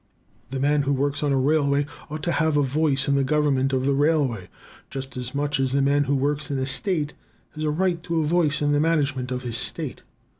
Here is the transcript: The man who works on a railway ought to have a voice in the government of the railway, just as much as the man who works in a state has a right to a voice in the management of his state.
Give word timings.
The 0.49 0.59
man 0.59 0.81
who 0.81 0.93
works 0.93 1.21
on 1.21 1.31
a 1.31 1.37
railway 1.37 1.85
ought 2.09 2.23
to 2.23 2.31
have 2.31 2.57
a 2.57 2.63
voice 2.63 3.07
in 3.07 3.13
the 3.13 3.23
government 3.23 3.71
of 3.71 3.85
the 3.85 3.93
railway, 3.93 4.49
just 4.89 5.15
as 5.15 5.35
much 5.35 5.59
as 5.59 5.73
the 5.73 5.81
man 5.83 6.05
who 6.05 6.15
works 6.15 6.49
in 6.49 6.57
a 6.57 6.65
state 6.65 7.13
has 7.53 7.63
a 7.63 7.69
right 7.69 8.01
to 8.05 8.19
a 8.19 8.25
voice 8.25 8.63
in 8.63 8.71
the 8.71 8.79
management 8.79 9.29
of 9.31 9.43
his 9.43 9.57
state. 9.57 10.01